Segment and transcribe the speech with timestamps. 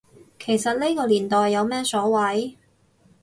[0.39, 2.55] 其實呢個年代有咩所謂